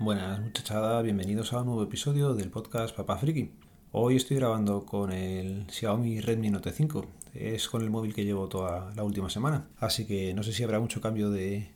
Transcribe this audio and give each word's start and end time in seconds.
Buenas 0.00 0.40
muchachada, 0.40 1.02
bienvenidos 1.02 1.52
a 1.52 1.60
un 1.60 1.66
nuevo 1.66 1.82
episodio 1.82 2.32
del 2.32 2.48
podcast 2.48 2.96
Papá 2.96 3.18
Friki. 3.18 3.50
Hoy 3.92 4.16
estoy 4.16 4.38
grabando 4.38 4.86
con 4.86 5.12
el 5.12 5.66
Xiaomi 5.70 6.22
Redmi 6.22 6.48
Note 6.48 6.72
5. 6.72 7.04
Es 7.34 7.68
con 7.68 7.82
el 7.82 7.90
móvil 7.90 8.14
que 8.14 8.24
llevo 8.24 8.48
toda 8.48 8.94
la 8.94 9.04
última 9.04 9.28
semana. 9.28 9.68
Así 9.78 10.06
que 10.06 10.32
no 10.32 10.42
sé 10.42 10.54
si 10.54 10.62
habrá 10.64 10.80
mucho 10.80 11.02
cambio 11.02 11.30
de 11.30 11.70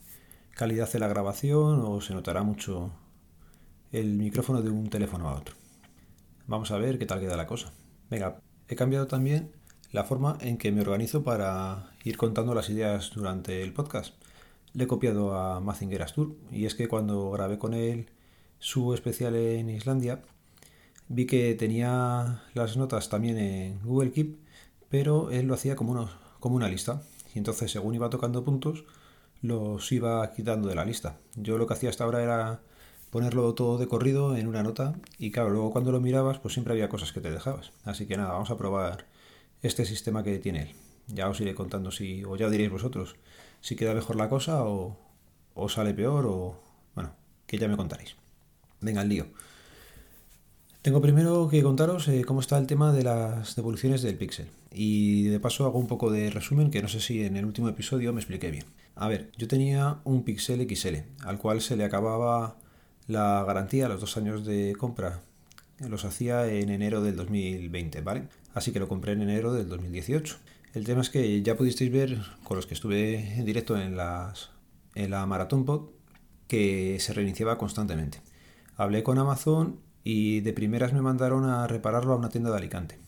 calidad 0.54 0.90
de 0.90 1.00
la 1.00 1.08
grabación 1.08 1.82
o 1.84 2.00
se 2.00 2.14
notará 2.14 2.42
mucho 2.42 2.92
el 3.92 4.14
micrófono 4.14 4.62
de 4.62 4.70
un 4.70 4.88
teléfono 4.88 5.28
a 5.28 5.34
otro. 5.34 5.54
Vamos 6.46 6.70
a 6.70 6.78
ver 6.78 6.98
qué 6.98 7.04
tal 7.04 7.20
queda 7.20 7.36
la 7.36 7.46
cosa. 7.46 7.74
Venga, 8.08 8.40
he 8.68 8.74
cambiado 8.74 9.06
también 9.06 9.52
la 9.92 10.04
forma 10.04 10.38
en 10.40 10.56
que 10.56 10.72
me 10.72 10.80
organizo 10.80 11.22
para 11.24 11.90
ir 12.04 12.16
contando 12.16 12.54
las 12.54 12.70
ideas 12.70 13.10
durante 13.14 13.62
el 13.62 13.74
podcast. 13.74 14.14
Le 14.72 14.84
he 14.84 14.88
copiado 14.88 15.34
a 15.38 15.60
Mazinger 15.60 16.02
Astur 16.02 16.34
y 16.50 16.64
es 16.64 16.74
que 16.74 16.88
cuando 16.88 17.30
grabé 17.30 17.58
con 17.58 17.74
él 17.74 18.08
su 18.64 18.94
especial 18.94 19.36
en 19.36 19.68
Islandia, 19.68 20.22
vi 21.08 21.26
que 21.26 21.54
tenía 21.54 22.44
las 22.54 22.78
notas 22.78 23.10
también 23.10 23.36
en 23.36 23.78
Google 23.82 24.10
Keep, 24.10 24.38
pero 24.88 25.30
él 25.30 25.46
lo 25.46 25.52
hacía 25.52 25.76
como, 25.76 26.08
una 26.40 26.68
lista. 26.70 27.02
Y 27.34 27.38
entonces, 27.38 27.70
según 27.70 27.94
iba 27.94 28.08
tocando 28.08 28.42
puntos, 28.42 28.86
los 29.42 29.92
iba 29.92 30.32
quitando 30.32 30.66
de 30.66 30.76
la 30.76 30.86
lista. 30.86 31.18
Yo 31.36 31.58
lo 31.58 31.66
que 31.66 31.74
hacía 31.74 31.90
hasta 31.90 32.04
ahora 32.04 32.22
era 32.22 32.62
ponerlo 33.10 33.52
todo 33.52 33.76
de 33.76 33.86
corrido 33.86 34.34
en 34.34 34.46
una 34.46 34.62
nota 34.62 34.94
y 35.18 35.30
claro, 35.30 35.50
luego 35.50 35.70
cuando 35.70 35.92
lo 35.92 36.00
mirabas, 36.00 36.38
pues 36.38 36.54
siempre 36.54 36.72
había 36.72 36.88
cosas 36.88 37.12
que 37.12 37.20
te 37.20 37.30
dejabas. 37.30 37.72
Así 37.84 38.06
que 38.06 38.16
nada, 38.16 38.32
vamos 38.32 38.50
a 38.50 38.56
probar 38.56 39.04
este 39.60 39.84
sistema 39.84 40.22
que 40.22 40.38
tiene 40.38 40.62
él. 40.62 40.74
Ya 41.08 41.28
os 41.28 41.38
iré 41.38 41.54
contando 41.54 41.90
si, 41.90 42.24
o 42.24 42.34
ya 42.36 42.48
diréis 42.48 42.70
vosotros, 42.70 43.16
si 43.60 43.76
queda 43.76 43.92
mejor 43.92 44.16
la 44.16 44.30
cosa 44.30 44.64
o, 44.64 44.96
o 45.52 45.68
sale 45.68 45.92
peor 45.92 46.24
o, 46.24 46.58
bueno, 46.94 47.12
que 47.46 47.58
ya 47.58 47.68
me 47.68 47.76
contaréis. 47.76 48.16
Venga, 48.84 49.00
al 49.00 49.08
lío. 49.08 49.26
Tengo 50.82 51.00
primero 51.00 51.48
que 51.48 51.62
contaros 51.62 52.06
eh, 52.08 52.22
cómo 52.26 52.40
está 52.40 52.58
el 52.58 52.66
tema 52.66 52.92
de 52.92 53.02
las 53.02 53.56
devoluciones 53.56 54.02
del 54.02 54.18
Pixel. 54.18 54.48
Y 54.70 55.24
de 55.24 55.40
paso 55.40 55.64
hago 55.64 55.78
un 55.78 55.86
poco 55.86 56.10
de 56.10 56.28
resumen 56.28 56.70
que 56.70 56.82
no 56.82 56.88
sé 56.88 57.00
si 57.00 57.24
en 57.24 57.38
el 57.38 57.46
último 57.46 57.70
episodio 57.70 58.12
me 58.12 58.20
expliqué 58.20 58.50
bien. 58.50 58.66
A 58.94 59.08
ver, 59.08 59.30
yo 59.38 59.48
tenía 59.48 60.00
un 60.04 60.22
Pixel 60.22 60.68
XL, 60.68 60.96
al 61.24 61.38
cual 61.38 61.62
se 61.62 61.76
le 61.76 61.84
acababa 61.84 62.58
la 63.06 63.42
garantía, 63.46 63.88
los 63.88 64.02
dos 64.02 64.18
años 64.18 64.44
de 64.44 64.74
compra. 64.78 65.22
Los 65.88 66.04
hacía 66.04 66.46
en 66.46 66.68
enero 66.68 67.02
del 67.02 67.16
2020, 67.16 68.02
¿vale? 68.02 68.28
Así 68.52 68.70
que 68.70 68.80
lo 68.80 68.88
compré 68.88 69.12
en 69.12 69.22
enero 69.22 69.54
del 69.54 69.70
2018. 69.70 70.36
El 70.74 70.84
tema 70.84 71.00
es 71.00 71.08
que 71.08 71.40
ya 71.42 71.56
pudisteis 71.56 71.90
ver 71.90 72.18
con 72.42 72.58
los 72.58 72.66
que 72.66 72.74
estuve 72.74 73.38
en 73.38 73.46
directo 73.46 73.80
en, 73.80 73.96
las, 73.96 74.50
en 74.94 75.10
la 75.10 75.24
Marathon 75.24 75.64
Pod 75.64 75.88
que 76.46 76.98
se 77.00 77.14
reiniciaba 77.14 77.56
constantemente. 77.56 78.20
Hablé 78.76 79.02
con 79.02 79.18
Amazon 79.18 79.80
y 80.02 80.40
de 80.40 80.52
primeras 80.52 80.92
me 80.92 81.02
mandaron 81.02 81.44
a 81.44 81.66
repararlo 81.66 82.12
a 82.12 82.16
una 82.16 82.28
tienda 82.28 82.50
de 82.50 82.58
Alicante. 82.58 82.98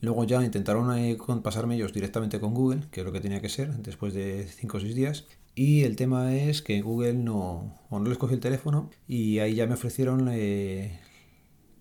Luego 0.00 0.24
ya 0.24 0.42
intentaron 0.42 0.96
eh, 0.96 1.16
pasarme 1.42 1.76
ellos 1.76 1.92
directamente 1.92 2.40
con 2.40 2.54
Google, 2.54 2.82
que 2.90 3.00
es 3.00 3.06
lo 3.06 3.12
que 3.12 3.20
tenía 3.20 3.40
que 3.40 3.48
ser, 3.48 3.72
después 3.78 4.14
de 4.14 4.46
5 4.48 4.76
o 4.76 4.80
6 4.80 4.94
días. 4.94 5.26
Y 5.54 5.82
el 5.84 5.96
tema 5.96 6.34
es 6.34 6.62
que 6.62 6.80
Google 6.82 7.14
no, 7.14 7.74
no 7.90 8.04
les 8.04 8.18
cogió 8.18 8.34
el 8.34 8.40
teléfono 8.40 8.90
y 9.06 9.38
ahí 9.38 9.54
ya 9.54 9.66
me 9.66 9.74
ofrecieron 9.74 10.28
eh, 10.32 10.98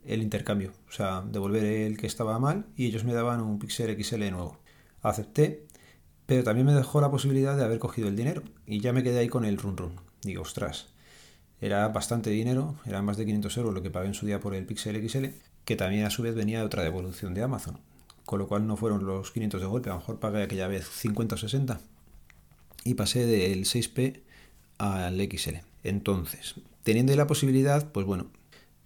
el 0.06 0.22
intercambio, 0.22 0.74
o 0.88 0.92
sea, 0.92 1.22
devolver 1.22 1.64
el 1.64 1.98
que 1.98 2.08
estaba 2.08 2.38
mal 2.38 2.66
y 2.76 2.86
ellos 2.88 3.06
me 3.06 3.14
daban 3.14 3.42
un 3.42 3.60
Pixel 3.60 3.96
XL 4.04 4.30
nuevo 4.30 4.62
acepté, 5.02 5.66
pero 6.26 6.44
también 6.44 6.68
me 6.68 6.74
dejó 6.74 7.02
la 7.02 7.12
posibilidad 7.12 7.58
de 7.58 7.64
haber 7.64 7.80
cogido 7.80 8.08
el 8.08 8.16
dinero 8.16 8.44
y 8.66 8.80
ya 8.80 8.94
me 8.94 9.04
quedé 9.04 9.20
ahí 9.20 9.28
con 9.28 9.46
el 9.46 9.58
run 9.58 9.78
run. 9.78 9.94
Digo, 10.24 10.44
ostras, 10.44 10.88
era 11.62 11.88
bastante 11.90 12.32
dinero, 12.32 12.76
era 12.86 13.02
más 13.02 13.18
de 13.18 13.26
500 13.26 13.58
euros 13.58 13.74
lo 13.74 13.84
que 13.84 13.92
pagué 13.92 14.08
en 14.08 14.16
su 14.16 14.26
día 14.26 14.40
por 14.40 14.56
el 14.56 14.66
Pixel 14.66 15.08
XL, 15.08 15.28
que 15.64 15.76
también 15.76 16.06
a 16.06 16.10
su 16.10 16.24
vez 16.24 16.36
venía 16.36 16.60
de 16.60 16.66
otra 16.66 16.84
devolución 16.84 17.36
de 17.36 17.44
Amazon, 17.44 17.78
con 18.26 18.40
lo 18.40 18.48
cual 18.48 18.66
no 18.66 18.76
fueron 18.76 19.06
los 19.06 19.32
500 19.32 19.62
de 19.62 19.68
golpe, 19.68 19.90
a 19.90 19.94
lo 19.94 20.00
mejor 20.00 20.20
pagué 20.20 20.42
aquella 20.42 20.68
vez 20.68 20.90
50 20.90 21.36
o 21.36 21.38
60 21.38 21.80
y 22.84 22.96
pasé 22.96 23.26
del 23.28 23.66
6P 23.66 24.22
al 24.80 25.20
XL. 25.22 25.58
Entonces, 25.84 26.56
teniendo 26.84 27.16
la 27.16 27.28
posibilidad, 27.28 27.92
pues 27.92 28.06
bueno, 28.08 28.28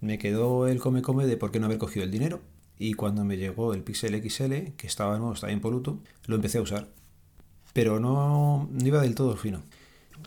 me 0.01 0.17
quedó 0.17 0.67
el 0.67 0.79
come 0.79 1.01
come 1.01 1.25
de 1.25 1.37
por 1.37 1.51
qué 1.51 1.59
no 1.59 1.67
haber 1.67 1.77
cogido 1.77 2.03
el 2.03 2.11
dinero 2.11 2.41
y 2.77 2.93
cuando 2.93 3.23
me 3.23 3.37
llegó 3.37 3.73
el 3.73 3.83
Pixel 3.83 4.21
XL, 4.21 4.73
que 4.75 4.87
estaba 4.87 5.17
nuevo, 5.17 5.33
estaba 5.33 5.53
impoluto, 5.53 5.99
lo 6.25 6.35
empecé 6.35 6.57
a 6.57 6.61
usar. 6.61 6.87
Pero 7.73 7.99
no, 7.99 8.69
iba 8.83 9.01
del 9.01 9.15
todo 9.15 9.35
fino. 9.37 9.61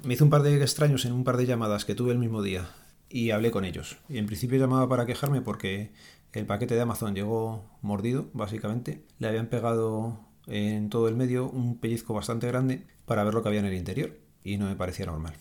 Me 0.04 0.14
hice 0.14 0.24
un 0.24 0.30
par 0.30 0.42
de 0.42 0.60
extraños 0.60 1.04
en 1.04 1.12
un 1.12 1.24
par 1.24 1.36
de 1.36 1.46
llamadas 1.46 1.84
que 1.84 1.94
tuve 1.94 2.12
el 2.12 2.18
mismo 2.18 2.42
día 2.42 2.68
y 3.08 3.30
hablé 3.30 3.50
con 3.50 3.64
ellos. 3.64 3.98
Y 4.08 4.18
en 4.18 4.26
principio 4.26 4.58
llamaba 4.58 4.88
para 4.88 5.06
quejarme 5.06 5.40
porque 5.40 5.92
el 6.32 6.46
paquete 6.46 6.74
de 6.74 6.82
Amazon 6.82 7.14
llegó 7.14 7.64
mordido, 7.82 8.28
básicamente. 8.32 9.02
Le 9.18 9.28
habían 9.28 9.48
pegado 9.48 10.20
en 10.46 10.88
todo 10.90 11.08
el 11.08 11.16
medio 11.16 11.48
un 11.50 11.78
pellizco 11.78 12.14
bastante 12.14 12.46
grande 12.46 12.86
para 13.06 13.24
ver 13.24 13.34
lo 13.34 13.42
que 13.42 13.48
había 13.48 13.60
en 13.60 13.66
el 13.66 13.74
interior 13.74 14.16
y 14.44 14.56
no 14.56 14.66
me 14.66 14.76
parecía 14.76 15.06
normal. 15.06 15.34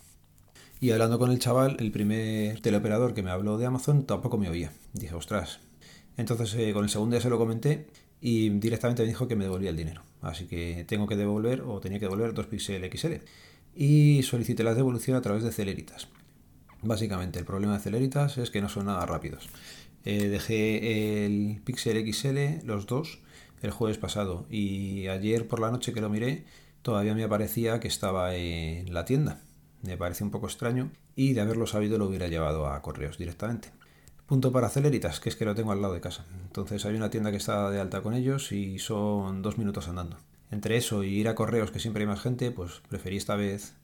Y 0.79 0.91
hablando 0.91 1.17
con 1.17 1.31
el 1.31 1.39
chaval, 1.39 1.77
el 1.79 1.91
primer 1.91 2.61
teleoperador 2.61 3.13
que 3.13 3.23
me 3.23 3.31
habló 3.31 3.57
de 3.57 3.65
Amazon 3.65 4.05
tampoco 4.05 4.37
me 4.37 4.49
oía. 4.49 4.71
Dije, 4.93 5.15
ostras, 5.15 5.59
entonces 6.17 6.53
eh, 6.55 6.71
con 6.73 6.83
el 6.83 6.89
segundo 6.89 7.15
ya 7.15 7.21
se 7.21 7.29
lo 7.29 7.37
comenté 7.37 7.87
y 8.21 8.49
directamente 8.49 9.03
me 9.03 9.07
dijo 9.07 9.27
que 9.27 9.35
me 9.35 9.43
devolvía 9.43 9.71
el 9.71 9.77
dinero. 9.77 10.03
Así 10.21 10.45
que 10.45 10.85
tengo 10.87 11.07
que 11.07 11.15
devolver 11.15 11.61
o 11.61 11.79
tenía 11.79 11.99
que 11.99 12.05
devolver 12.05 12.33
dos 12.33 12.47
Pixel 12.47 12.89
XL. 12.91 13.13
Y 13.79 14.23
solicité 14.23 14.63
la 14.63 14.73
devolución 14.73 15.15
a 15.15 15.21
través 15.21 15.43
de 15.43 15.51
Celeritas. 15.51 16.07
Básicamente 16.81 17.37
el 17.37 17.45
problema 17.45 17.73
de 17.73 17.79
Celeritas 17.79 18.39
es 18.39 18.49
que 18.49 18.59
no 18.59 18.69
son 18.69 18.87
nada 18.87 19.05
rápidos. 19.05 19.49
Eh, 20.03 20.29
dejé 20.29 21.25
el 21.25 21.61
Pixel 21.63 22.11
XL, 22.11 22.65
los 22.65 22.87
dos, 22.87 23.19
el 23.61 23.69
jueves 23.69 23.99
pasado 23.99 24.47
y 24.49 25.07
ayer 25.07 25.47
por 25.47 25.59
la 25.59 25.69
noche 25.69 25.93
que 25.93 26.01
lo 26.01 26.09
miré 26.09 26.45
todavía 26.81 27.13
me 27.13 27.23
aparecía 27.23 27.79
que 27.79 27.87
estaba 27.87 28.33
en 28.33 28.93
la 28.93 29.05
tienda. 29.05 29.41
Me 29.83 29.95
parece 29.95 30.23
un 30.23 30.31
poco 30.31 30.47
extraño 30.47 30.89
y 31.15 31.33
de 31.33 31.41
haberlo 31.41 31.67
sabido 31.67 31.99
lo 31.99 32.07
hubiera 32.07 32.27
llevado 32.27 32.67
a 32.67 32.81
correos 32.81 33.19
directamente. 33.19 33.71
Punto 34.25 34.51
para 34.51 34.69
Celeritas, 34.69 35.19
que 35.19 35.29
es 35.29 35.35
que 35.35 35.45
lo 35.45 35.53
tengo 35.53 35.71
al 35.71 35.81
lado 35.81 35.93
de 35.93 36.01
casa. 36.01 36.25
Entonces 36.43 36.83
hay 36.85 36.95
una 36.95 37.11
tienda 37.11 37.29
que 37.29 37.37
está 37.37 37.69
de 37.69 37.79
alta 37.79 38.01
con 38.01 38.15
ellos 38.15 38.51
y 38.51 38.79
son 38.79 39.43
dos 39.43 39.59
minutos 39.59 39.87
andando. 39.87 40.17
Entre 40.51 40.77
eso 40.77 41.03
y 41.03 41.09
ir 41.09 41.27
a 41.27 41.35
correos, 41.35 41.71
que 41.71 41.79
siempre 41.79 42.03
hay 42.03 42.07
más 42.07 42.21
gente, 42.21 42.51
pues 42.51 42.81
preferí 42.89 43.17
esta 43.17 43.35
vez 43.35 43.75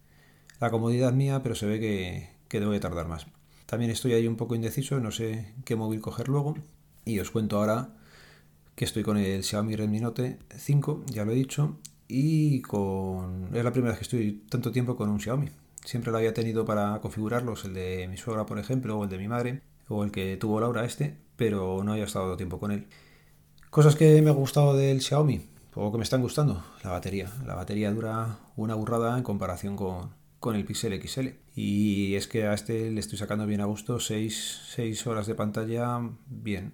la 0.60 0.72
comodidad 0.72 1.14
mía, 1.14 1.42
pero 1.44 1.56
se 1.56 1.66
ve 1.66 1.80
que, 1.80 2.30
que 2.48 2.60
debo 2.60 2.72
de 2.72 2.80
tardar 2.80 3.08
más. 3.08 3.28
También 3.66 3.92
estoy 3.92 4.14
ahí 4.14 4.28
un 4.28 4.38
poco 4.38 4.56
indeciso, 4.56 5.00
no 5.00 5.12
sé 5.12 5.54
qué 5.66 5.76
móvil 5.76 6.00
coger 6.02 6.28
luego. 6.28 6.56
Y 7.06 7.20
os 7.20 7.32
cuento 7.32 7.58
ahora 7.58 7.90
que 8.76 8.86
estoy 8.86 9.04
con 9.04 9.18
el 9.18 9.44
Xiaomi 9.44 9.76
Redmi 9.76 10.00
Note 10.00 10.40
5, 10.56 11.06
ya 11.08 11.26
lo 11.26 11.32
he 11.32 11.36
dicho, 11.36 11.78
y 12.08 12.62
con... 12.62 13.50
es 13.54 13.64
la 13.64 13.72
primera 13.72 13.92
vez 13.92 14.00
que 14.00 14.04
estoy 14.04 14.44
tanto 14.50 14.72
tiempo 14.72 14.96
con 14.96 15.10
un 15.10 15.20
Xiaomi. 15.20 15.50
Siempre 15.84 16.12
lo 16.12 16.18
había 16.18 16.34
tenido 16.34 16.66
para 16.66 17.00
configurarlos, 17.02 17.66
el 17.66 17.74
de 17.74 18.08
mi 18.08 18.18
suegra, 18.18 18.46
por 18.46 18.58
ejemplo, 18.60 18.98
o 18.98 19.04
el 19.04 19.10
de 19.10 19.18
mi 19.18 19.28
madre, 19.28 19.62
o 19.88 20.04
el 20.04 20.12
que 20.12 20.38
tuvo 20.38 20.60
Laura 20.60 20.86
este, 20.86 21.18
pero 21.36 21.84
no 21.84 21.94
haya 21.94 22.06
estado 22.06 22.38
tiempo 22.38 22.60
con 22.60 22.72
él. 22.72 22.88
Cosas 23.70 23.96
que 23.96 24.22
me 24.22 24.30
ha 24.30 24.34
gustado 24.34 24.76
del 24.76 25.02
Xiaomi, 25.02 25.48
o 25.76 25.92
que 25.92 25.98
me 25.98 26.04
están 26.04 26.22
gustando, 26.22 26.64
la 26.84 26.92
batería. 26.92 27.32
La 27.46 27.56
batería 27.56 27.92
dura 27.92 28.40
una 28.56 28.76
burrada 28.76 29.18
en 29.18 29.24
comparación 29.24 29.76
con, 29.76 30.12
con 30.40 30.56
el 30.56 30.66
Pixel 30.66 31.02
XL. 31.02 31.30
Y 31.56 32.16
es 32.16 32.28
que 32.28 32.46
a 32.48 32.54
este 32.54 32.92
le 32.92 33.00
estoy 33.00 33.18
sacando 33.18 33.46
bien 33.46 33.62
a 33.62 33.66
gusto 33.66 34.00
6, 34.00 35.08
horas 35.08 35.26
de 35.26 35.36
pantalla, 35.36 36.02
bien. 36.28 36.74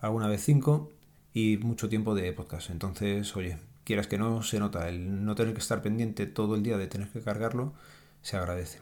Alguna 0.00 0.28
vez 0.28 0.42
5 0.44 0.90
y 1.34 1.58
mucho 1.58 1.88
tiempo 1.88 2.14
de 2.14 2.32
podcast. 2.32 2.70
Entonces, 2.70 3.36
oye, 3.36 3.58
quieras 3.84 4.06
que 4.06 4.18
no, 4.18 4.42
se 4.42 4.58
nota. 4.58 4.88
El 4.88 5.24
no 5.24 5.34
tener 5.34 5.52
que 5.52 5.60
estar 5.60 5.82
pendiente 5.82 6.26
todo 6.26 6.54
el 6.54 6.62
día 6.62 6.78
de 6.78 6.86
tener 6.86 7.08
que 7.08 7.20
cargarlo, 7.20 7.74
se 8.22 8.36
agradece. 8.36 8.80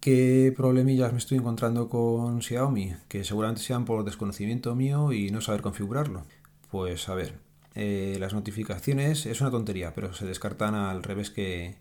¿Qué 0.00 0.52
problemillas 0.56 1.12
me 1.12 1.18
estoy 1.18 1.38
encontrando 1.38 1.88
con 1.88 2.42
Xiaomi? 2.42 2.94
Que 3.08 3.24
seguramente 3.24 3.62
sean 3.62 3.84
por 3.84 4.04
desconocimiento 4.04 4.74
mío 4.74 5.12
y 5.12 5.30
no 5.30 5.40
saber 5.40 5.62
configurarlo. 5.62 6.24
Pues 6.70 7.08
a 7.08 7.14
ver, 7.14 7.38
eh, 7.74 8.16
las 8.18 8.34
notificaciones 8.34 9.26
es 9.26 9.40
una 9.40 9.50
tontería, 9.50 9.94
pero 9.94 10.12
se 10.12 10.26
descartan 10.26 10.74
al 10.74 11.02
revés 11.02 11.30
que, 11.30 11.76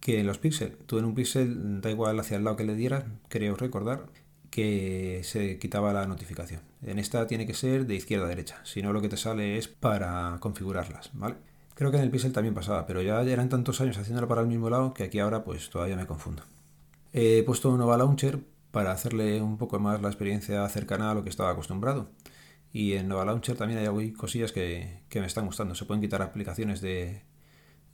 que 0.00 0.22
los 0.24 0.38
Pixel. 0.38 0.76
Tú 0.86 0.98
en 0.98 1.04
un 1.04 1.14
Pixel, 1.14 1.80
da 1.80 1.90
igual 1.90 2.18
hacia 2.18 2.36
el 2.36 2.44
lado 2.44 2.56
que 2.56 2.64
le 2.64 2.74
dieras, 2.74 3.04
creo 3.28 3.56
recordar, 3.56 4.06
que 4.50 5.20
se 5.24 5.58
quitaba 5.58 5.92
la 5.92 6.06
notificación. 6.06 6.62
En 6.82 6.98
esta 6.98 7.26
tiene 7.26 7.46
que 7.46 7.54
ser 7.54 7.86
de 7.86 7.94
izquierda 7.94 8.26
a 8.26 8.28
derecha, 8.28 8.60
si 8.64 8.82
no 8.82 8.92
lo 8.92 9.00
que 9.00 9.08
te 9.08 9.16
sale 9.16 9.58
es 9.58 9.68
para 9.68 10.36
configurarlas, 10.40 11.10
¿vale? 11.14 11.36
Creo 11.74 11.90
que 11.90 11.96
en 11.96 12.02
el 12.02 12.10
Pixel 12.10 12.32
también 12.32 12.54
pasaba, 12.54 12.86
pero 12.86 13.00
ya 13.00 13.22
eran 13.22 13.48
tantos 13.48 13.80
años 13.80 13.96
haciéndolo 13.96 14.28
para 14.28 14.42
el 14.42 14.48
mismo 14.48 14.68
lado 14.68 14.92
que 14.92 15.04
aquí 15.04 15.18
ahora 15.18 15.44
pues 15.44 15.70
todavía 15.70 15.96
me 15.96 16.06
confundo. 16.06 16.42
He 17.12 17.42
puesto 17.44 17.70
un 17.70 17.78
Nova 17.78 17.96
Launcher 17.96 18.40
para 18.70 18.92
hacerle 18.92 19.40
un 19.40 19.56
poco 19.56 19.78
más 19.78 20.00
la 20.02 20.08
experiencia 20.08 20.68
cercana 20.68 21.10
a 21.10 21.14
lo 21.14 21.24
que 21.24 21.30
estaba 21.30 21.50
acostumbrado. 21.50 22.10
Y 22.72 22.92
en 22.94 23.08
Nova 23.08 23.24
Launcher 23.24 23.56
también 23.56 23.80
hay 23.80 24.12
cosillas 24.12 24.52
que, 24.52 25.02
me 25.14 25.26
están 25.26 25.46
gustando. 25.46 25.74
Se 25.74 25.84
pueden 25.84 26.00
quitar 26.00 26.22
aplicaciones 26.22 26.80
de, 26.80 27.22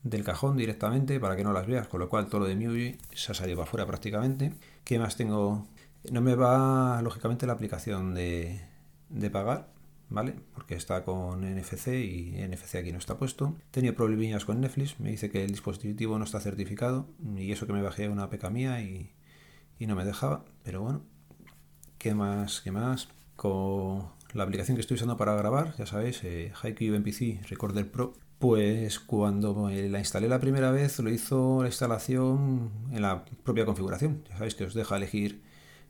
del 0.03 0.25
cajón 0.25 0.57
directamente 0.57 1.19
para 1.19 1.37
que 1.37 1.45
no 1.45 1.53
las 1.53 1.67
veas, 1.67 1.89
con 1.89 2.01
lo 2.01 2.09
cual 2.09 2.29
todo 2.29 2.43
lo 2.43 2.47
de 2.47 2.57
MIUI 2.57 2.99
se 3.15 3.33
ha 3.33 3.35
salido 3.35 3.57
para 3.59 3.69
afuera 3.69 3.87
prácticamente. 3.87 4.53
¿Qué 4.85 4.99
más 4.99 5.17
tengo? 5.17 5.67
No 6.11 6.21
me 6.21 6.35
va, 6.35 7.01
lógicamente, 7.03 7.47
la 7.47 7.55
aplicación 7.55 8.15
de, 8.15 8.61
de 9.09 9.31
pagar, 9.31 9.73
¿vale? 10.09 10.35
Porque 10.55 10.75
está 10.75 11.05
con 11.05 11.43
NFC 11.43 11.89
y 11.89 12.47
NFC 12.47 12.77
aquí 12.77 12.93
no 12.93 12.99
está 12.99 13.19
puesto. 13.19 13.57
Tenía 13.71 13.95
problemillas 13.95 14.45
con 14.45 14.61
Netflix, 14.61 15.01
me 15.01 15.11
dice 15.11 15.31
que 15.31 15.45
el 15.45 15.51
dispositivo 15.51 16.19
no 16.19 16.25
está 16.25 16.41
certificado 16.41 17.09
y 17.37 17.51
eso 17.53 17.67
que 17.67 17.73
me 17.73 17.83
bajé 17.83 18.09
una 18.09 18.31
peca 18.31 18.51
mía 18.51 18.83
y, 18.83 19.13
y 19.79 19.87
no 19.87 19.97
me 19.97 20.05
dejaba, 20.05 20.45
pero 20.63 20.83
bueno, 20.83 21.03
¿qué 21.99 22.15
más? 22.15 22.61
¿Qué 22.61 22.71
más? 22.73 23.09
Con 23.37 24.16
la 24.35 24.45
aplicación 24.45 24.77
que 24.77 24.81
estoy 24.81 24.97
usando 24.97 25.17
para 25.17 25.35
grabar, 25.35 25.75
ya 25.77 25.87
sabéis, 25.87 26.23
eh, 26.25 26.53
MPC 26.63 27.49
Recorder 27.49 27.91
Pro, 27.91 28.15
pues 28.39 28.99
cuando 29.01 29.71
la 29.71 29.99
instalé 29.99 30.29
la 30.29 30.41
primera 30.41 30.71
vez 30.71 30.99
lo 30.99 31.11
hizo 31.11 31.63
la 31.63 31.69
instalación 31.69 32.71
en 32.93 33.03
la 33.03 33.25
propia 33.45 33.65
configuración. 33.65 34.25
Ya 34.29 34.37
sabéis 34.37 34.55
que 34.55 34.65
os 34.65 34.75
deja 34.75 34.97
elegir 34.97 35.43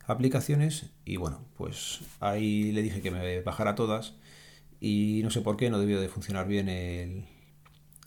aplicaciones 0.07 0.91
y 1.05 1.17
bueno, 1.17 1.45
pues 1.57 2.01
ahí 2.21 2.73
le 2.73 2.83
dije 2.83 3.03
que 3.03 3.11
me 3.11 3.41
bajara 3.41 3.75
todas 3.75 4.15
y 4.81 5.21
no 5.25 5.31
sé 5.31 5.41
por 5.41 5.57
qué 5.57 5.71
no 5.71 5.79
debió 5.79 6.01
de 6.01 6.09
funcionar 6.09 6.47
bien 6.47 6.69
el, 6.69 7.25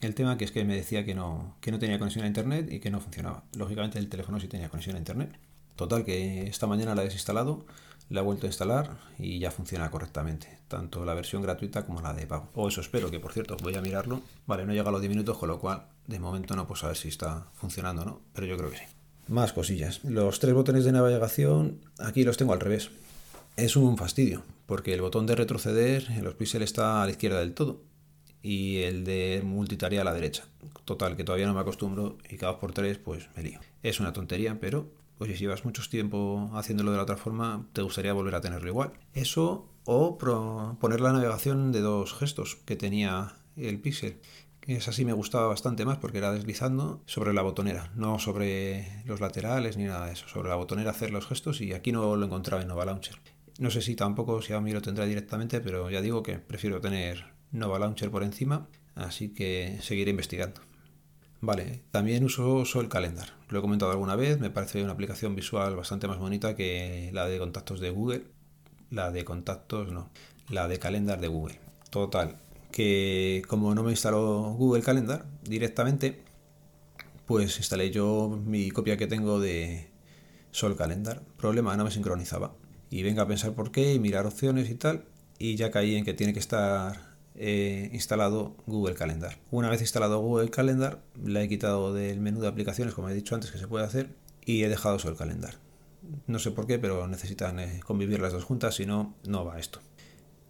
el 0.02 0.16
tema, 0.16 0.38
que 0.38 0.46
es 0.46 0.52
que 0.52 0.64
me 0.64 0.76
decía 0.76 1.04
que 1.06 1.16
no, 1.16 1.58
que 1.62 1.72
no 1.72 1.80
tenía 1.80 2.00
conexión 2.00 2.24
a 2.24 2.28
internet 2.28 2.72
y 2.72 2.80
que 2.80 2.92
no 2.92 3.02
funcionaba. 3.02 3.44
Lógicamente 3.58 4.00
el 4.00 4.08
teléfono 4.08 4.40
sí 4.40 4.48
tenía 4.48 4.70
conexión 4.70 4.96
a 4.96 5.00
internet. 5.00 5.38
Total, 5.80 6.04
que 6.04 6.46
esta 6.46 6.68
mañana 6.68 6.94
la 6.94 7.04
he 7.04 7.06
desinstalado 7.06 7.66
la 8.10 8.20
he 8.20 8.24
vuelto 8.24 8.48
a 8.48 8.50
instalar 8.50 8.98
y 9.18 9.40
ya 9.40 9.50
funciona 9.50 9.90
correctamente, 9.90 10.60
tanto 10.68 11.06
la 11.06 11.14
versión 11.14 11.42
gratuita 11.42 11.86
como 11.86 12.02
la 12.02 12.14
de 12.14 12.28
pago. 12.28 12.50
O 12.54 12.68
eso 12.68 12.82
espero, 12.82 13.10
que 13.10 13.22
por 13.22 13.32
cierto, 13.32 13.56
voy 13.64 13.76
a 13.76 13.82
mirarlo. 13.82 14.22
Vale, 14.46 14.66
no 14.66 14.74
llega 14.74 14.90
a 14.90 14.92
los 14.92 15.00
10 15.00 15.10
minutos, 15.10 15.38
con 15.38 15.48
lo 15.48 15.58
cual 15.58 15.86
de 16.06 16.20
momento 16.20 16.54
no 16.58 16.68
puedo 16.68 16.82
saber 16.82 16.98
si 16.98 17.08
está 17.08 17.48
funcionando 17.54 18.02
o 18.02 18.06
no, 18.06 18.22
pero 18.34 18.46
yo 18.46 18.58
creo 18.58 18.70
que 18.72 18.78
sí. 18.78 18.84
Más 19.30 19.54
cosillas. 19.54 20.04
Los 20.04 20.42
tres 20.42 20.54
botones 20.54 20.84
de 20.84 20.92
navegación, 20.92 21.80
aquí 21.98 22.26
los 22.26 22.36
tengo 22.36 22.52
al 22.52 22.60
revés. 22.60 22.90
Es 23.56 23.78
un 23.78 23.96
fastidio, 23.96 24.44
porque 24.66 24.94
el 24.94 25.02
botón 25.02 25.28
de 25.28 25.36
retroceder 25.36 26.08
en 26.10 26.26
los 26.26 26.34
píxeles 26.34 26.72
está 26.72 27.02
a 27.02 27.06
la 27.06 27.12
izquierda 27.12 27.40
del 27.40 27.54
todo 27.54 27.80
y 28.44 28.80
el 28.80 29.06
de 29.06 29.44
multitarea 29.46 30.02
a 30.02 30.04
la 30.04 30.14
derecha. 30.14 30.44
Total, 30.84 31.16
que 31.16 31.24
todavía 31.24 31.48
no 31.48 31.54
me 31.54 31.62
acostumbro 31.62 32.18
y 32.30 32.36
cada 32.36 32.52
dos 32.52 32.60
por 32.60 32.74
tres 32.74 32.98
pues 32.98 33.30
me 33.38 33.44
lío. 33.44 33.62
Es 33.82 34.02
una 34.02 34.12
tontería, 34.12 34.58
pero 34.60 34.99
oye, 35.20 35.36
si 35.36 35.42
llevas 35.42 35.66
mucho 35.66 35.84
tiempo 35.90 36.50
haciéndolo 36.54 36.92
de 36.92 36.98
la 36.98 37.04
otra 37.04 37.18
forma, 37.18 37.68
te 37.74 37.82
gustaría 37.82 38.14
volver 38.14 38.36
a 38.36 38.42
tenerlo 38.42 38.68
igual. 38.68 38.94
Eso 39.14 39.70
o 39.86 40.18
poner 40.80 41.02
la 41.02 41.14
navegación 41.14 41.72
de 41.72 41.82
dos 41.82 42.14
gestos 42.14 42.56
que 42.66 42.76
tenía 42.76 43.36
el 43.56 43.80
Pixel. 43.80 44.20
Es 44.62 44.88
así 44.88 45.04
me 45.04 45.14
gustaba 45.14 45.48
bastante 45.48 45.84
más 45.84 45.98
porque 45.98 46.20
era 46.20 46.32
deslizando 46.32 47.02
sobre 47.06 47.34
la 47.34 47.42
botonera, 47.42 47.92
no 47.96 48.20
sobre 48.20 49.04
los 49.06 49.20
laterales 49.20 49.78
ni 49.78 49.86
nada 49.86 50.06
de 50.06 50.14
eso. 50.14 50.28
Sobre 50.28 50.50
la 50.50 50.56
botonera 50.56 50.92
hacer 50.92 51.12
los 51.12 51.26
gestos 51.26 51.60
y 51.62 51.74
aquí 51.74 51.92
no 51.92 52.16
lo 52.16 52.26
encontraba 52.26 52.62
en 52.62 52.68
Nova 52.68 52.86
Launcher. 52.86 53.16
No 53.58 53.72
sé 53.72 53.82
si 53.82 53.96
tampoco 53.96 54.42
Xiaomi 54.42 54.72
lo 54.72 54.82
tendrá 54.82 55.06
directamente, 55.06 55.60
pero 55.60 55.90
ya 55.90 56.02
digo 56.02 56.22
que 56.22 56.38
prefiero 56.38 56.80
tener 56.80 57.26
Nova 57.52 57.80
Launcher 57.80 58.12
por 58.12 58.24
encima, 58.24 58.68
así 58.96 59.34
que 59.34 59.80
seguiré 59.82 60.12
investigando. 60.12 60.62
Vale, 61.42 61.84
también 61.92 62.26
uso 62.26 62.66
Sol 62.66 62.90
Calendar. 62.90 63.30
Lo 63.50 63.60
he 63.60 63.62
comentado 63.62 63.92
alguna 63.92 64.16
vez, 64.16 64.40
me 64.40 64.50
parece 64.50 64.84
una 64.84 64.92
aplicación 64.94 65.36
visual 65.36 65.76
bastante 65.76 66.08
más 66.08 66.18
bonita 66.18 66.56
que 66.56 67.10
la 67.14 67.28
de 67.28 67.40
contactos 67.40 67.80
de 67.80 67.90
Google. 67.90 68.26
La 68.92 69.12
de 69.12 69.24
contactos, 69.24 69.92
no, 69.92 70.10
la 70.50 70.68
de 70.68 70.80
Calendar 70.80 71.22
de 71.22 71.28
Google. 71.28 71.60
Total, 71.92 72.38
que 72.72 73.44
como 73.48 73.74
no 73.74 73.84
me 73.84 73.92
instaló 73.92 74.54
Google 74.58 74.84
Calendar 74.84 75.26
directamente, 75.44 76.24
pues 77.26 77.58
instalé 77.58 77.92
yo 77.92 78.40
mi 78.46 78.72
copia 78.72 78.98
que 78.98 79.08
tengo 79.08 79.40
de 79.40 79.90
Sol 80.52 80.76
Calendar. 80.76 81.22
Problema, 81.38 81.78
no 81.78 81.86
me 81.86 81.92
sincronizaba. 81.92 82.56
Y 82.90 83.04
venga 83.04 83.24
a 83.24 83.28
pensar 83.28 83.54
por 83.54 83.72
qué 83.72 83.94
y 83.94 84.00
mirar 84.00 84.26
opciones 84.26 84.70
y 84.70 84.76
tal. 84.76 85.06
Y 85.38 85.56
ya 85.56 85.72
caí 85.72 85.96
en 85.96 86.04
que 86.04 86.14
tiene 86.14 86.34
que 86.34 86.40
estar 86.40 87.09
he 87.40 87.90
instalado 87.94 88.56
Google 88.68 88.96
Calendar. 88.96 89.38
Una 89.50 89.70
vez 89.70 89.82
instalado 89.82 90.20
Google 90.20 90.50
Calendar, 90.50 91.02
la 91.24 91.42
he 91.42 91.48
quitado 91.48 91.94
del 91.94 92.20
menú 92.20 92.42
de 92.42 92.50
aplicaciones, 92.50 92.94
como 92.94 93.10
he 93.10 93.14
dicho 93.14 93.34
antes 93.34 93.52
que 93.52 93.58
se 93.58 93.68
puede 93.68 93.86
hacer, 93.86 94.10
y 94.46 94.64
he 94.64 94.70
dejado 94.70 95.00
solo 95.00 95.14
el 95.14 95.18
Calendar. 95.18 95.56
No 96.28 96.40
sé 96.40 96.52
por 96.52 96.68
qué, 96.68 96.80
pero 96.80 97.08
necesitan 97.08 97.60
eh, 97.60 97.80
convivir 97.86 98.20
las 98.20 98.34
dos 98.34 98.44
juntas, 98.44 98.76
si 98.76 98.86
no, 98.86 99.16
no 99.26 99.46
va 99.46 99.60
esto. 99.60 99.80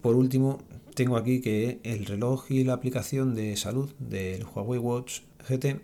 Por 0.00 0.16
último, 0.16 0.58
tengo 0.94 1.16
aquí 1.16 1.40
que 1.40 1.80
el 1.84 2.06
reloj 2.06 2.50
y 2.50 2.64
la 2.64 2.72
aplicación 2.72 3.34
de 3.34 3.56
salud 3.56 3.92
del 3.98 4.44
Huawei 4.44 4.78
Watch 4.78 5.20
GT 5.48 5.80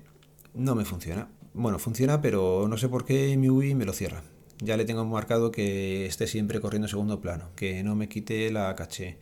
no 0.55 0.75
me 0.75 0.85
funciona. 0.85 1.29
Bueno, 1.55 1.79
funciona, 1.79 2.21
pero 2.21 2.67
no 2.69 2.79
sé 2.79 2.89
por 2.89 3.05
qué 3.05 3.37
mi 3.37 3.49
UI 3.49 3.75
me 3.75 3.85
lo 3.85 3.93
cierra. 3.93 4.23
Ya 4.59 4.77
le 4.77 4.87
tengo 4.87 5.05
marcado 5.05 5.53
que 5.53 6.07
esté 6.07 6.27
siempre 6.27 6.61
corriendo 6.61 6.87
en 6.87 6.91
segundo 6.91 7.21
plano, 7.21 7.51
que 7.55 7.83
no 7.83 7.95
me 7.95 8.09
quite 8.09 8.51
la 8.51 8.75
caché 8.75 9.19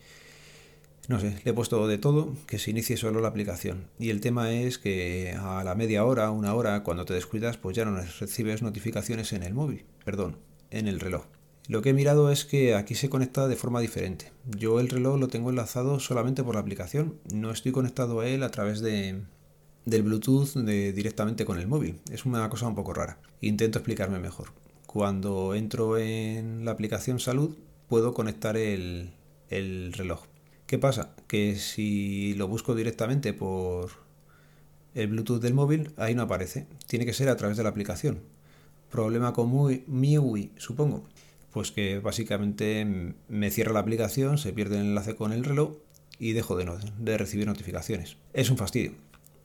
no 1.07 1.19
sé, 1.19 1.39
le 1.43 1.51
he 1.51 1.53
puesto 1.53 1.87
de 1.87 1.97
todo, 1.97 2.33
que 2.47 2.59
se 2.59 2.71
inicie 2.71 2.97
solo 2.97 3.21
la 3.21 3.27
aplicación. 3.27 3.87
Y 3.99 4.09
el 4.09 4.21
tema 4.21 4.51
es 4.51 4.77
que 4.77 5.35
a 5.37 5.63
la 5.63 5.75
media 5.75 6.05
hora, 6.05 6.31
una 6.31 6.53
hora, 6.53 6.83
cuando 6.83 7.05
te 7.05 7.13
descuidas, 7.13 7.57
pues 7.57 7.75
ya 7.75 7.85
no 7.85 7.99
recibes 8.19 8.61
notificaciones 8.61 9.33
en 9.33 9.43
el 9.43 9.53
móvil, 9.53 9.85
perdón, 10.03 10.37
en 10.71 10.87
el 10.87 10.99
reloj. 10.99 11.25
Lo 11.67 11.81
que 11.81 11.89
he 11.89 11.93
mirado 11.93 12.31
es 12.31 12.45
que 12.45 12.75
aquí 12.75 12.95
se 12.95 13.09
conecta 13.09 13.47
de 13.47 13.55
forma 13.55 13.81
diferente. 13.81 14.31
Yo 14.45 14.79
el 14.79 14.89
reloj 14.89 15.19
lo 15.19 15.27
tengo 15.27 15.49
enlazado 15.49 15.99
solamente 15.99 16.43
por 16.43 16.55
la 16.55 16.61
aplicación, 16.61 17.15
no 17.33 17.51
estoy 17.51 17.71
conectado 17.71 18.19
a 18.19 18.27
él 18.27 18.43
a 18.43 18.51
través 18.51 18.81
de, 18.81 19.21
del 19.85 20.03
Bluetooth 20.03 20.55
directamente 20.55 21.45
con 21.45 21.59
el 21.59 21.67
móvil. 21.67 21.99
Es 22.11 22.25
una 22.25 22.47
cosa 22.49 22.67
un 22.67 22.75
poco 22.75 22.93
rara. 22.93 23.19
Intento 23.41 23.79
explicarme 23.79 24.19
mejor. 24.19 24.49
Cuando 24.85 25.55
entro 25.55 25.97
en 25.97 26.65
la 26.65 26.71
aplicación 26.71 27.19
salud, 27.19 27.57
puedo 27.87 28.13
conectar 28.13 28.57
el, 28.57 29.11
el 29.49 29.91
reloj 29.93 30.25
¿Qué 30.67 30.79
pasa? 30.79 31.15
Que 31.27 31.55
si 31.57 32.33
lo 32.35 32.47
busco 32.47 32.73
directamente 32.73 33.33
por 33.33 33.91
el 34.95 35.07
Bluetooth 35.07 35.41
del 35.41 35.53
móvil, 35.53 35.91
ahí 35.97 36.15
no 36.15 36.23
aparece. 36.23 36.65
Tiene 36.87 37.05
que 37.05 37.13
ser 37.13 37.29
a 37.29 37.37
través 37.37 37.57
de 37.57 37.63
la 37.63 37.69
aplicación. 37.69 38.21
Problema 38.89 39.33
con 39.33 39.51
MIUI, 39.87 40.53
supongo. 40.57 41.03
Pues 41.51 41.71
que 41.71 41.99
básicamente 41.99 43.13
me 43.29 43.51
cierra 43.51 43.73
la 43.73 43.79
aplicación, 43.79 44.37
se 44.37 44.53
pierde 44.53 44.79
el 44.79 44.87
enlace 44.87 45.15
con 45.15 45.33
el 45.33 45.43
reloj 45.43 45.73
y 46.17 46.33
dejo 46.33 46.55
de, 46.55 46.69
de 46.97 47.17
recibir 47.17 47.45
notificaciones. 47.45 48.17
Es 48.33 48.49
un 48.49 48.57
fastidio. 48.57 48.93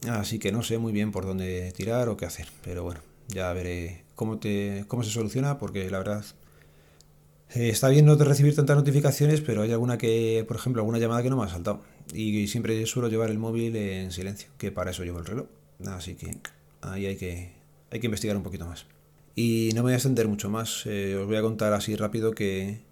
Así 0.09 0.39
que 0.39 0.53
no 0.53 0.63
sé 0.63 0.79
muy 0.79 0.93
bien 0.93 1.13
por 1.13 1.27
dónde 1.27 1.73
tirar 1.73 2.09
o 2.09 2.17
qué 2.17 2.25
hacer. 2.25 2.49
Pero 2.65 2.83
bueno, 2.83 3.01
ya 3.29 3.53
veré 3.53 4.05
cómo, 4.15 4.39
te, 4.39 4.85
cómo 4.89 5.03
se 5.03 5.11
soluciona 5.11 5.59
porque 5.59 5.91
la 5.91 5.99
verdad 5.99 6.25
eh, 7.55 7.69
está 7.69 7.89
bien 7.89 8.07
no 8.07 8.15
recibir 8.17 8.55
tantas 8.55 8.77
notificaciones, 8.77 9.41
pero 9.41 9.63
hay 9.63 9.73
alguna 9.73 9.99
que, 9.99 10.45
por 10.47 10.57
ejemplo, 10.57 10.83
alguna 10.83 10.99
llamada 10.99 11.23
que 11.23 11.31
no 11.31 11.37
me 11.37 11.45
ha 11.45 11.49
saltado. 11.49 11.83
Y 12.15 12.47
siempre 12.47 12.85
suelo 12.87 13.09
llevar 13.09 13.31
el 13.31 13.39
móvil 13.39 13.75
en 13.77 14.13
silencio, 14.13 14.51
que 14.57 14.71
para 14.71 14.93
eso 14.93 15.05
llevo 15.05 15.19
el 15.19 15.27
reloj. 15.27 15.47
Así 15.87 16.15
que 16.15 16.37
ahí 16.81 17.07
hay 17.07 17.17
que, 17.17 17.53
hay 17.91 18.01
que 18.01 18.07
investigar 18.07 18.37
un 18.37 18.43
poquito 18.43 18.67
más. 18.67 18.87
Y 19.35 19.71
no 19.75 19.81
me 19.81 19.89
voy 19.89 19.93
a 19.93 19.97
extender 19.97 20.29
mucho 20.29 20.49
más. 20.51 20.85
Eh, 20.87 21.17
os 21.17 21.27
voy 21.27 21.37
a 21.37 21.43
contar 21.43 21.73
así 21.73 21.97
rápido 21.97 22.33
que 22.33 22.83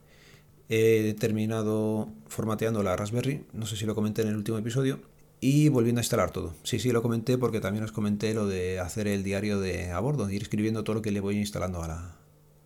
he 0.68 1.14
terminado 1.18 2.08
formateando 2.26 2.82
la 2.82 2.96
Raspberry. 2.96 3.44
No 3.52 3.66
sé 3.66 3.76
si 3.76 3.86
lo 3.86 3.94
comenté 3.94 4.22
en 4.22 4.28
el 4.28 4.36
último 4.36 4.58
episodio. 4.58 5.00
Y 5.40 5.68
volviendo 5.68 6.00
a 6.00 6.02
instalar 6.02 6.32
todo. 6.32 6.54
Sí, 6.64 6.80
sí, 6.80 6.90
lo 6.90 7.00
comenté 7.00 7.38
porque 7.38 7.60
también 7.60 7.84
os 7.84 7.92
comenté 7.92 8.34
lo 8.34 8.48
de 8.48 8.80
hacer 8.80 9.06
el 9.06 9.22
diario 9.22 9.60
de 9.60 9.92
a 9.92 10.00
bordo, 10.00 10.28
ir 10.30 10.42
escribiendo 10.42 10.82
todo 10.82 10.94
lo 10.94 11.02
que 11.02 11.12
le 11.12 11.20
voy 11.20 11.36
instalando 11.36 11.80
a 11.82 11.86
la, 11.86 12.17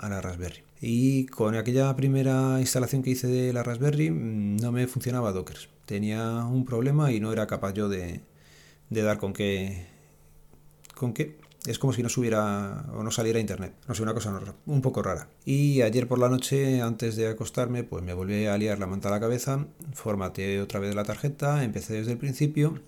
a 0.02 0.08
la 0.08 0.20
Raspberry. 0.20 0.62
Y 0.80 1.26
con 1.26 1.54
aquella 1.54 1.94
primera 1.94 2.58
instalación 2.58 3.02
que 3.02 3.10
hice 3.10 3.28
de 3.28 3.52
la 3.52 3.62
Raspberry 3.62 4.10
mm, 4.10 4.56
no 4.56 4.72
me 4.72 4.86
funcionaba 4.88 5.32
Docker. 5.32 5.56
Tenía 5.86 6.44
un 6.44 6.64
problema 6.64 7.12
y 7.12 7.20
no 7.20 7.32
era 7.32 7.46
capaz 7.46 7.72
yo 7.72 7.88
de, 7.88 8.20
dar 8.90 9.18
con 9.18 9.32
qué. 9.32 9.86
con 10.94 11.14
qué. 11.14 11.40
Es 11.66 11.78
como 11.78 11.92
si 11.92 12.02
no 12.02 12.08
subiera 12.08 12.86
o 12.92 13.04
no 13.04 13.12
saliera 13.12 13.38
internet. 13.38 13.74
No 13.86 13.94
sé, 13.94 14.02
una 14.02 14.12
cosa 14.12 14.36
un 14.66 14.82
poco 14.82 15.02
rara. 15.02 15.28
Y 15.44 15.82
ayer 15.82 16.08
por 16.08 16.18
la 16.18 16.28
noche, 16.28 16.82
antes 16.82 17.14
de 17.14 17.28
acostarme, 17.28 17.84
pues 17.84 18.02
me 18.02 18.14
volví 18.14 18.46
a 18.46 18.58
liar 18.58 18.80
la 18.80 18.88
manta 18.88 19.08
a 19.08 19.12
la 19.12 19.20
cabeza, 19.20 19.68
formateé 19.94 20.60
otra 20.60 20.80
vez 20.80 20.96
la 20.96 21.04
tarjeta, 21.04 21.62
empecé 21.62 21.94
desde 21.94 22.12
el 22.12 22.18
principio. 22.18 22.80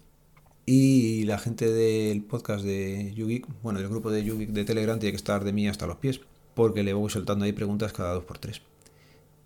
Y 0.67 1.25
la 1.25 1.39
gente 1.39 1.71
del 1.71 2.25
podcast 2.25 2.65
de 2.65 3.13
YouGeek, 3.15 3.47
bueno, 3.63 3.79
del 3.79 3.89
grupo 3.89 4.11
de 4.11 4.25
YouGeek 4.25 4.51
de 4.51 4.65
Telegram 4.65 4.99
tiene 4.99 5.13
que 5.13 5.19
estar 5.19 5.45
de 5.45 5.53
mí 5.53 5.69
hasta 5.69 5.87
los 5.87 5.99
pies 5.99 6.21
porque 6.55 6.83
le 6.83 6.93
voy 6.93 7.11
soltando 7.11 7.45
ahí 7.45 7.53
preguntas 7.53 7.93
cada 7.93 8.15
dos 8.15 8.25
por 8.25 8.39
tres. 8.39 8.63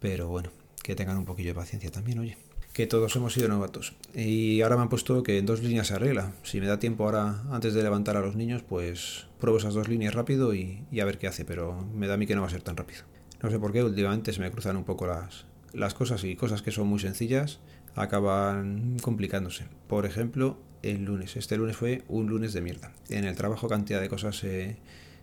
Pero 0.00 0.28
bueno, 0.28 0.50
que 0.82 0.94
tengan 0.94 1.18
un 1.18 1.24
poquillo 1.24 1.50
de 1.50 1.54
paciencia 1.54 1.90
también, 1.90 2.18
oye. 2.18 2.36
Que 2.72 2.86
todos 2.86 3.14
hemos 3.16 3.32
sido 3.32 3.48
novatos. 3.48 3.94
Y 4.14 4.60
ahora 4.60 4.76
me 4.76 4.82
han 4.82 4.88
puesto 4.88 5.22
que 5.22 5.38
en 5.38 5.46
dos 5.46 5.62
líneas 5.62 5.88
se 5.88 5.94
arregla. 5.94 6.32
Si 6.44 6.60
me 6.60 6.66
da 6.66 6.78
tiempo 6.78 7.04
ahora, 7.04 7.42
antes 7.50 7.74
de 7.74 7.82
levantar 7.82 8.16
a 8.16 8.20
los 8.20 8.36
niños, 8.36 8.62
pues 8.62 9.26
pruebo 9.40 9.58
esas 9.58 9.74
dos 9.74 9.88
líneas 9.88 10.14
rápido 10.14 10.54
y, 10.54 10.84
a 11.00 11.04
ver 11.04 11.18
qué 11.18 11.26
hace. 11.26 11.44
Pero 11.44 11.84
me 11.94 12.06
da 12.06 12.14
a 12.14 12.16
mí 12.16 12.26
que 12.26 12.36
no 12.36 12.42
va 12.42 12.46
a 12.46 12.50
ser 12.50 12.62
tan 12.62 12.76
rápido. 12.76 13.02
No 13.42 13.50
sé 13.50 13.58
por 13.58 13.72
qué, 13.72 13.82
últimamente 13.82 14.32
se 14.32 14.40
me 14.40 14.50
cruzan 14.50 14.76
un 14.76 14.84
poco 14.84 15.06
las, 15.06 15.46
las 15.72 15.94
cosas 15.94 16.22
y 16.24 16.36
cosas 16.36 16.62
que 16.62 16.70
son 16.70 16.86
muy 16.86 17.00
sencillas 17.00 17.58
acaban 17.94 18.96
complicándose. 19.02 19.64
Por 19.88 20.06
ejemplo, 20.06 20.58
el 20.82 21.04
lunes. 21.04 21.36
Este 21.36 21.56
lunes 21.56 21.76
fue 21.76 22.04
un 22.08 22.28
lunes 22.28 22.52
de 22.52 22.60
mierda. 22.60 22.92
En 23.08 23.24
el 23.24 23.36
trabajo 23.36 23.68
cantidad 23.68 24.00
de 24.00 24.08
cosas 24.08 24.36
se 24.36 24.76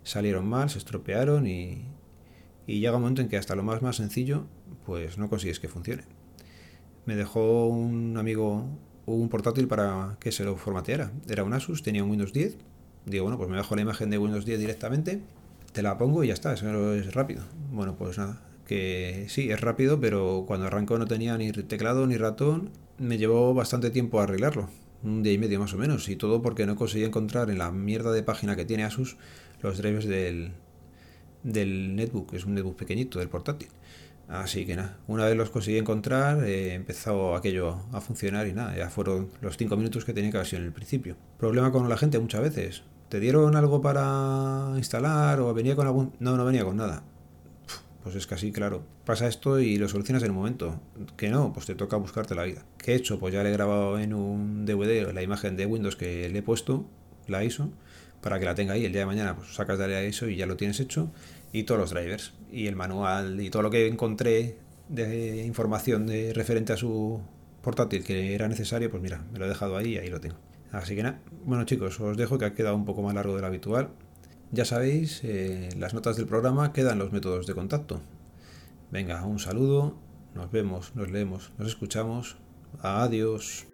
salieron 0.06 0.48
mal, 0.48 0.70
se 0.70 0.78
estropearon 0.78 1.46
y, 1.46 1.84
y 2.66 2.80
llega 2.80 2.96
un 2.96 3.02
momento 3.02 3.22
en 3.22 3.28
que 3.28 3.36
hasta 3.36 3.56
lo 3.56 3.64
más 3.64 3.96
sencillo 3.98 4.46
pues 4.86 5.18
no 5.18 5.30
consigues 5.30 5.60
que 5.60 5.68
funcione. 5.68 6.04
Me 7.06 7.16
dejó 7.16 7.68
un 7.68 8.18
amigo 8.18 8.66
un 9.06 9.30
portátil 9.30 9.68
para 9.68 10.18
que 10.20 10.32
se 10.32 10.44
lo 10.44 10.56
formateara. 10.56 11.12
Era 11.30 11.44
un 11.44 11.54
Asus, 11.54 11.84
tenía 11.84 12.04
un 12.04 12.10
Windows 12.10 12.34
10. 12.34 12.58
Digo, 13.06 13.24
bueno, 13.24 13.38
pues 13.38 13.50
me 13.50 13.58
bajo 13.58 13.76
la 13.76 13.82
imagen 13.82 14.10
de 14.10 14.18
Windows 14.18 14.46
10 14.46 14.60
directamente, 14.60 15.22
te 15.74 15.84
la 15.84 15.98
pongo 15.98 16.24
y 16.24 16.28
ya 16.28 16.34
está, 16.34 16.54
eso 16.54 16.94
es 16.94 17.14
rápido. 17.14 17.44
Bueno, 17.72 17.96
pues 17.96 18.18
nada, 18.18 18.42
que 18.66 19.26
sí, 19.30 19.52
es 19.52 19.62
rápido, 19.62 20.00
pero 20.00 20.46
cuando 20.48 20.66
arrancó 20.66 20.98
no 20.98 21.06
tenía 21.06 21.38
ni 21.38 21.52
teclado 21.52 22.08
ni 22.08 22.18
ratón. 22.18 22.72
Me 22.98 23.18
llevó 23.18 23.54
bastante 23.54 23.92
tiempo 23.92 24.22
arreglarlo, 24.22 24.70
un 25.04 25.22
día 25.22 25.34
y 25.34 25.38
medio 25.38 25.60
más 25.60 25.74
o 25.74 25.78
menos, 25.78 26.08
y 26.10 26.16
todo 26.16 26.42
porque 26.42 26.66
no 26.66 26.76
conseguí 26.76 27.04
encontrar 27.04 27.50
en 27.50 27.58
la 27.58 27.72
mierda 27.72 28.12
de 28.12 28.24
página 28.24 28.56
que 28.56 28.66
tiene 28.66 28.86
Asus 28.86 29.18
los 29.62 29.78
drivers 29.78 30.06
del, 30.06 30.52
del 31.44 31.96
netbook, 31.96 32.32
que 32.32 32.38
es 32.38 32.46
un 32.46 32.56
netbook 32.56 32.76
pequeñito, 32.76 33.20
del 33.20 33.30
portátil. 33.30 33.70
Así 34.28 34.66
que 34.66 34.76
nada, 34.76 34.98
una 35.08 35.26
vez 35.26 35.38
los 35.38 35.52
conseguí 35.52 35.78
encontrar, 35.78 36.44
eh, 36.46 36.74
empezó 36.74 37.36
aquello 37.36 37.78
a 37.92 38.02
funcionar 38.02 38.48
y 38.48 38.54
nada, 38.54 38.76
ya 38.76 38.90
fueron 38.90 39.30
los 39.42 39.56
5 39.56 39.78
minutos 39.78 40.04
que 40.04 40.14
tenía 40.14 40.32
que 40.32 40.38
haber 40.38 40.48
sido 40.48 40.62
en 40.62 40.68
el 40.68 40.74
principio. 40.74 41.16
Problema 41.38 41.72
con 41.72 41.88
la 41.88 41.98
gente 41.98 42.18
muchas 42.18 42.42
veces. 42.42 42.84
¿Te 43.10 43.20
dieron 43.20 43.56
algo 43.56 43.82
para 43.82 44.74
instalar 44.78 45.40
o 45.40 45.54
venía 45.54 45.76
con 45.76 45.86
algún...? 45.86 46.14
No, 46.20 46.38
no 46.38 46.46
venía 46.46 46.64
con 46.64 46.78
nada. 46.78 47.04
Pues 48.02 48.16
es 48.16 48.26
casi 48.26 48.52
claro. 48.52 48.84
Pasa 49.06 49.28
esto 49.28 49.60
y 49.60 49.78
lo 49.78 49.88
solucionas 49.88 50.24
en 50.24 50.32
un 50.32 50.38
momento. 50.38 50.80
Que 51.18 51.30
no, 51.30 51.54
pues 51.54 51.68
te 51.68 51.76
toca 51.76 51.98
buscarte 51.98 52.34
la 52.34 52.44
vida. 52.44 52.66
¿Qué 52.80 52.94
he 52.94 52.96
hecho? 52.96 53.20
Pues 53.20 53.32
ya 53.34 53.44
le 53.44 53.50
he 53.50 53.54
grabado 53.54 54.00
en 54.00 54.14
un 54.14 54.66
DVD 54.66 55.12
la 55.14 55.22
imagen 55.22 55.56
de 55.56 55.68
Windows 55.68 55.96
que 55.96 56.28
le 56.30 56.40
he 56.40 56.42
puesto, 56.42 56.86
la 57.28 57.44
ISO, 57.44 57.70
para 58.26 58.40
que 58.40 58.46
la 58.46 58.56
tenga 58.56 58.74
ahí 58.74 58.84
el 58.86 58.92
día 58.92 59.02
de 59.02 59.06
mañana. 59.06 59.36
Pues 59.36 59.54
sacas 59.54 59.78
de 59.78 59.88
la 59.88 60.04
ISO 60.04 60.28
y 60.28 60.36
ya 60.36 60.48
lo 60.48 60.58
tienes 60.58 60.80
hecho 60.80 61.12
y 61.54 61.62
todos 61.62 61.80
los 61.80 61.92
drivers 61.92 62.34
y 62.52 62.66
el 62.66 62.76
manual 62.76 63.40
y 63.40 63.52
todo 63.52 63.62
lo 63.62 63.70
que 63.70 63.86
encontré 63.86 64.58
de 64.90 65.46
información 65.46 66.08
de 66.08 66.34
referente 66.34 66.74
a 66.74 66.78
su 66.78 67.22
portátil 67.62 68.04
que 68.04 68.34
era 68.34 68.48
necesario, 68.48 68.90
pues 68.90 69.04
mira, 69.04 69.24
me 69.32 69.38
lo 69.38 69.46
he 69.46 69.48
dejado 69.48 69.78
ahí 69.78 69.90
y 69.90 69.98
ahí 70.00 70.10
lo 70.10 70.20
tengo. 70.22 70.38
Así 70.72 70.96
que 70.96 71.04
nada, 71.04 71.20
bueno 71.46 71.66
chicos, 71.66 72.00
os 72.00 72.18
dejo 72.18 72.40
que 72.40 72.46
ha 72.46 72.56
quedado 72.56 72.76
un 72.76 72.86
poco 72.86 73.04
más 73.04 73.14
largo 73.14 73.36
de 73.36 73.42
lo 73.42 73.48
habitual. 73.48 73.90
Ya 74.52 74.66
sabéis, 74.66 75.22
eh, 75.24 75.70
las 75.78 75.94
notas 75.94 76.18
del 76.18 76.26
programa 76.26 76.74
quedan 76.74 76.98
los 76.98 77.12
métodos 77.12 77.46
de 77.46 77.54
contacto. 77.54 78.02
Venga, 78.90 79.24
un 79.24 79.38
saludo, 79.38 80.00
nos 80.34 80.52
vemos, 80.52 80.96
nos 80.96 81.12
leemos, 81.12 81.52
nos 81.60 81.68
escuchamos. 81.68 82.38
Adiós. 82.82 83.68